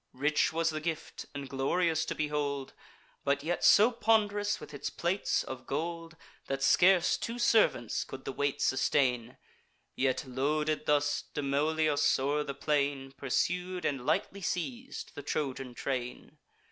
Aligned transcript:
Rich 0.13 0.51
was 0.51 0.71
the 0.71 0.81
gift, 0.81 1.27
and 1.35 1.47
glorious 1.47 2.05
to 2.05 2.15
behold, 2.15 2.73
But 3.23 3.43
yet 3.43 3.63
so 3.63 3.91
pond'rous 3.91 4.59
with 4.59 4.73
its 4.73 4.89
plates 4.89 5.43
of 5.43 5.67
gold, 5.67 6.17
That 6.47 6.63
scarce 6.63 7.17
two 7.17 7.37
servants 7.37 8.03
could 8.03 8.25
the 8.25 8.31
weight 8.33 8.63
sustain; 8.63 9.37
Yet, 9.95 10.25
loaded 10.25 10.87
thus, 10.87 11.25
Demoleus 11.35 12.17
o'er 12.17 12.43
the 12.43 12.55
plain 12.55 13.11
Pursued 13.11 13.85
and 13.85 14.03
lightly 14.03 14.41
seiz'd 14.41 15.13
the 15.13 15.21
Trojan 15.21 15.75
train. 15.75 16.39